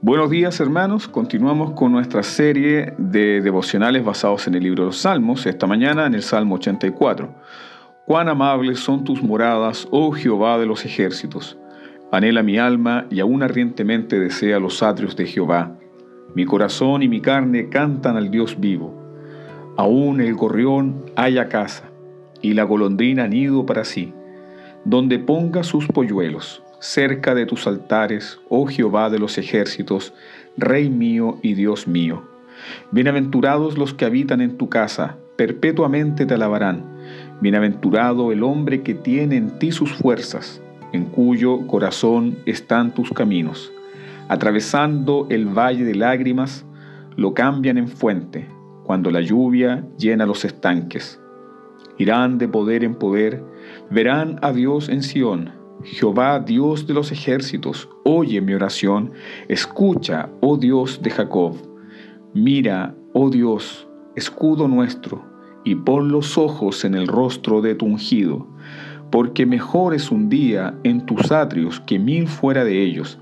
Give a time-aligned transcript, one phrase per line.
[0.00, 4.98] Buenos días hermanos, continuamos con nuestra serie de devocionales basados en el libro de los
[4.98, 7.34] Salmos, esta mañana en el Salmo 84.
[8.06, 11.58] Cuán amables son tus moradas, oh Jehová de los ejércitos.
[12.12, 15.76] Anhela mi alma y aún ardientemente desea los atrios de Jehová.
[16.32, 18.94] Mi corazón y mi carne cantan al Dios vivo.
[19.76, 21.90] Aún el gorrión haya casa
[22.40, 24.14] y la golondrina nido para sí,
[24.84, 30.14] donde ponga sus polluelos cerca de tus altares, oh Jehová de los ejércitos,
[30.56, 32.22] Rey mío y Dios mío.
[32.92, 36.84] Bienaventurados los que habitan en tu casa, perpetuamente te alabarán.
[37.40, 40.60] Bienaventurado el hombre que tiene en ti sus fuerzas,
[40.92, 43.72] en cuyo corazón están tus caminos.
[44.28, 46.64] Atravesando el valle de lágrimas,
[47.16, 48.48] lo cambian en fuente,
[48.84, 51.20] cuando la lluvia llena los estanques.
[51.98, 53.42] Irán de poder en poder,
[53.90, 59.12] verán a Dios en Sión Jehová, Dios de los ejércitos, oye mi oración,
[59.46, 61.54] escucha, oh Dios de Jacob.
[62.34, 63.86] Mira, oh Dios,
[64.16, 65.24] escudo nuestro,
[65.64, 68.48] y pon los ojos en el rostro de tu ungido,
[69.10, 73.18] porque mejor es un día en tus atrios que mil fuera de ellos.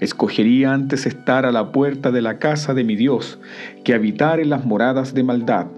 [0.00, 3.38] Escogería antes estar a la puerta de la casa de mi Dios
[3.84, 5.68] que habitar en las moradas de maldad,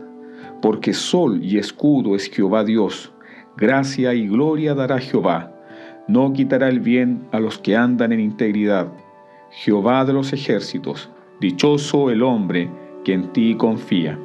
[0.63, 3.13] porque sol y escudo es Jehová Dios,
[3.59, 5.54] gracia y gloria dará Jehová
[6.07, 8.89] no quitará el bien a los que andan en integridad.
[9.51, 12.69] Jehová de los ejércitos, dichoso el hombre
[13.05, 14.19] que en ti confía.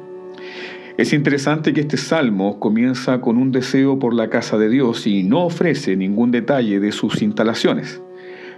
[0.98, 5.22] Es interesante que este salmo comienza con un deseo por la casa de Dios y
[5.22, 8.02] no ofrece ningún detalle de sus instalaciones.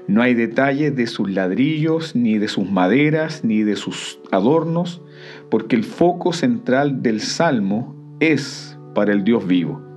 [0.09, 5.01] No hay detalles de sus ladrillos, ni de sus maderas, ni de sus adornos,
[5.49, 9.92] porque el foco central del salmo es para el Dios vivo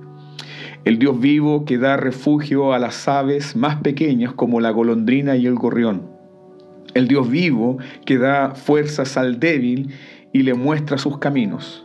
[0.86, 5.44] el Dios vivo que da refugio a las aves más pequeñas como la golondrina y
[5.46, 6.08] el gorrión.
[6.94, 9.88] El Dios vivo que da fuerzas al débil
[10.32, 11.84] y le muestra sus caminos.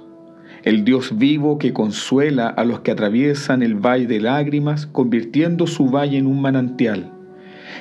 [0.61, 5.89] El Dios vivo que consuela a los que atraviesan el valle de lágrimas, convirtiendo su
[5.89, 7.11] valle en un manantial.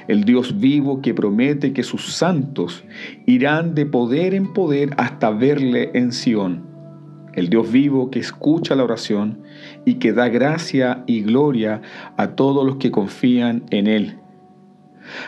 [0.08, 2.82] El Dios vivo que promete que sus santos
[3.26, 6.69] irán de poder en poder hasta verle en Sión
[7.34, 9.40] el Dios vivo que escucha la oración
[9.84, 11.82] y que da gracia y gloria
[12.16, 14.18] a todos los que confían en Él.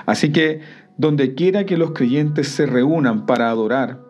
[0.06, 0.60] Así que
[0.96, 4.00] donde quiera que los creyentes se reúnan para adorar,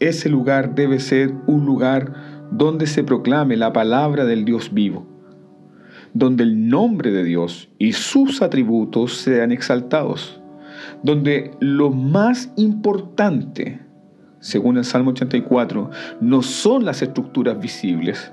[0.00, 5.06] ese lugar debe ser un lugar donde se proclame la palabra del Dios vivo,
[6.14, 10.40] donde el nombre de Dios y sus atributos sean exaltados,
[11.02, 13.80] donde lo más importante
[14.40, 15.90] según el Salmo 84,
[16.20, 18.32] no son las estructuras visibles,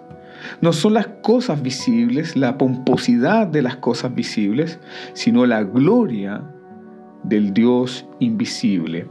[0.61, 4.79] no son las cosas visibles, la pomposidad de las cosas visibles,
[5.13, 6.43] sino la gloria
[7.23, 9.07] del Dios invisible,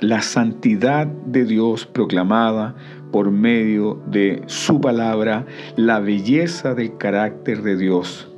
[0.00, 2.76] la santidad de Dios proclamada
[3.10, 5.46] por medio de su palabra,
[5.76, 8.30] la belleza del carácter de Dios.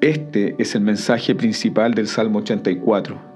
[0.00, 3.35] Este es el mensaje principal del Salmo 84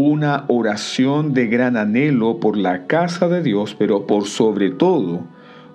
[0.00, 5.24] una oración de gran anhelo por la casa de Dios, pero por sobre todo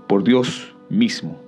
[0.08, 1.40] por Dios mismo.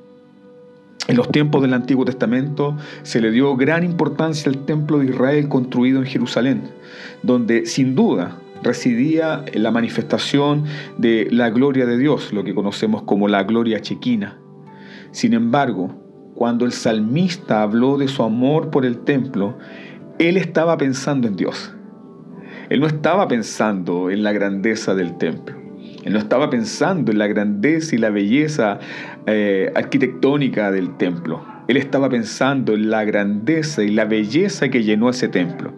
[1.07, 5.47] En los tiempos del Antiguo Testamento se le dio gran importancia al templo de Israel
[5.47, 6.63] construido en Jerusalén,
[7.23, 10.65] donde sin duda residía la manifestación
[10.97, 14.37] de la gloria de Dios, lo que conocemos como la gloria chequina.
[15.11, 15.95] Sin embargo,
[16.35, 19.57] cuando el salmista habló de su amor por el templo,
[20.19, 21.73] él estaba pensando en Dios.
[22.69, 25.55] Él no estaba pensando en la grandeza del templo.
[26.03, 28.79] Él no estaba pensando en la grandeza y la belleza
[29.25, 31.45] eh, arquitectónica del templo.
[31.67, 35.73] Él estaba pensando en la grandeza y la belleza que llenó ese templo.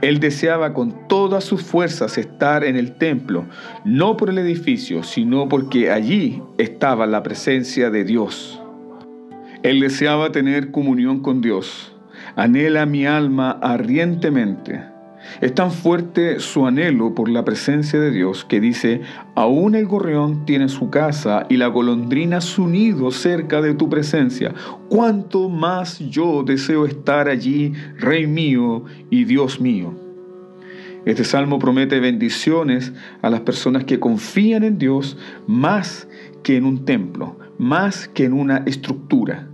[0.00, 3.46] Él deseaba con todas sus fuerzas estar en el templo,
[3.84, 8.60] no por el edificio, sino porque allí estaba la presencia de Dios.
[9.62, 11.96] Él deseaba tener comunión con Dios.
[12.34, 14.91] Anhela mi alma ardientemente
[15.40, 19.02] es tan fuerte su anhelo por la presencia de Dios que dice,
[19.34, 24.54] aún el gorrión tiene su casa y la golondrina su nido cerca de tu presencia.
[24.88, 29.94] ¿Cuánto más yo deseo estar allí, Rey mío y Dios mío?
[31.04, 32.92] Este salmo promete bendiciones
[33.22, 35.16] a las personas que confían en Dios
[35.48, 36.06] más
[36.44, 39.51] que en un templo, más que en una estructura.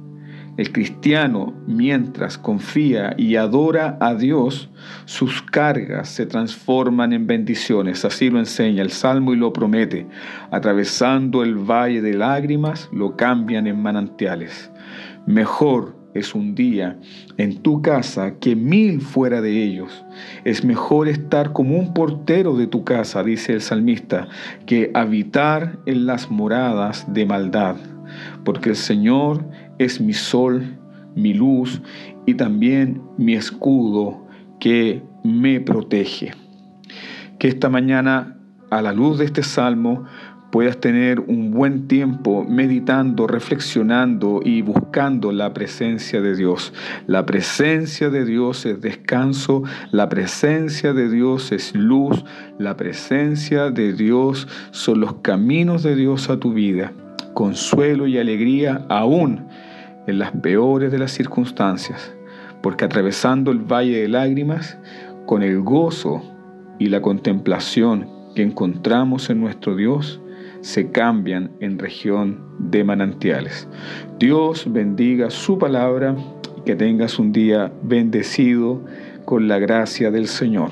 [0.59, 4.69] El cristiano, mientras confía y adora a Dios,
[5.05, 8.05] sus cargas se transforman en bendiciones.
[8.05, 10.09] Así lo enseña el Salmo y lo promete.
[10.51, 14.73] Atravesando el valle de lágrimas, lo cambian en manantiales.
[15.27, 16.99] Mejor es un día
[17.37, 20.05] en tu casa que mil fuera de ellos.
[20.45, 24.27] Es mejor estar como un portero de tu casa, dice el salmista,
[24.67, 27.77] que habitar en las moradas de maldad,
[28.45, 29.45] porque el Señor
[29.79, 30.79] es mi sol,
[31.15, 31.83] mi luz
[32.27, 34.27] y también mi escudo
[34.61, 36.33] que me protege.
[37.39, 38.37] Que esta mañana,
[38.71, 40.05] a la luz de este salmo,
[40.51, 46.73] puedas tener un buen tiempo meditando, reflexionando y buscando la presencia de Dios.
[47.07, 52.25] La presencia de Dios es descanso, la presencia de Dios es luz,
[52.59, 56.93] la presencia de Dios son los caminos de Dios a tu vida,
[57.39, 59.47] consuelo y alegría aún
[60.09, 62.13] en las peores de las circunstancias,
[62.61, 64.77] porque atravesando el valle de lágrimas,
[65.25, 66.21] con el gozo
[66.81, 70.21] y la contemplación que encontramos en nuestro Dios,
[70.63, 73.69] se cambian en región de manantiales.
[74.19, 76.17] Dios bendiga su palabra
[76.57, 78.85] y que tengas un día bendecido
[79.25, 80.71] con la gracia del Señor.